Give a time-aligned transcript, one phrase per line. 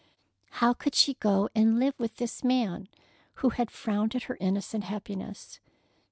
[0.53, 2.87] How could she go and live with this man
[3.45, 5.59] who had frowned at her innocent happiness?